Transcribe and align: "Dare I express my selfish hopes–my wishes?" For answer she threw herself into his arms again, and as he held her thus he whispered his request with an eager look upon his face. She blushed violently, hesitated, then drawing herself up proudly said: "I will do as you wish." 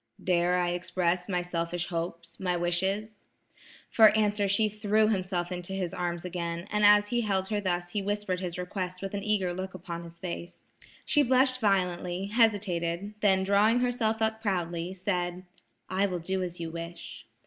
"Dare 0.23 0.57
I 0.57 0.71
express 0.71 1.29
my 1.29 1.43
selfish 1.43 1.89
hopes–my 1.89 2.57
wishes?" 2.57 3.23
For 3.91 4.09
answer 4.17 4.47
she 4.47 4.67
threw 4.67 5.05
herself 5.09 5.51
into 5.51 5.73
his 5.73 5.93
arms 5.93 6.25
again, 6.25 6.67
and 6.71 6.83
as 6.83 7.09
he 7.09 7.21
held 7.21 7.49
her 7.49 7.61
thus 7.61 7.91
he 7.91 8.01
whispered 8.01 8.39
his 8.39 8.57
request 8.57 9.03
with 9.03 9.13
an 9.13 9.23
eager 9.23 9.53
look 9.53 9.75
upon 9.75 10.03
his 10.03 10.17
face. 10.17 10.71
She 11.05 11.21
blushed 11.21 11.61
violently, 11.61 12.25
hesitated, 12.33 13.13
then 13.19 13.43
drawing 13.43 13.81
herself 13.81 14.23
up 14.23 14.41
proudly 14.41 14.91
said: 14.95 15.43
"I 15.87 16.07
will 16.07 16.17
do 16.17 16.41
as 16.41 16.59
you 16.59 16.71
wish." 16.71 17.27